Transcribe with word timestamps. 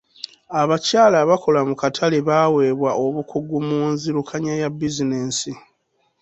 Abakyala 0.61 1.15
abakola 1.23 1.59
mu 1.69 1.75
katale 1.81 2.17
baaweebwa 2.27 2.91
obukugu 3.05 3.57
mu 3.67 3.79
nzirukanya 3.93 4.53
ya 4.61 4.69
bizinensi. 4.77 5.51